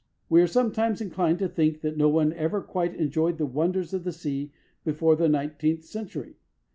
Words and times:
We 0.29 0.41
are 0.41 0.47
sometimes 0.47 0.99
inclined 0.99 1.37
to 1.37 1.47
think 1.47 1.81
that 1.81 1.95
no 1.95 2.09
one 2.09 2.33
ever 2.33 2.63
quite 2.63 2.95
enjoyed 2.95 3.37
the 3.37 3.45
wonders 3.45 3.93
of 3.93 4.03
the 4.03 4.11
sea 4.11 4.51
before 4.83 5.15
the 5.15 5.29
nineteenth 5.29 5.83
century. 5.85 6.37